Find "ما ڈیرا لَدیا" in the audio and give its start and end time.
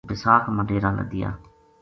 0.55-1.29